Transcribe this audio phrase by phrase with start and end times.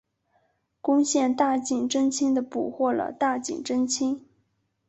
[0.81, 4.25] 攻陷大井贞清的捕获了大井贞清。